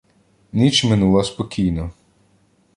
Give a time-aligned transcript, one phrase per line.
[0.53, 1.91] Ніч минула спокійно.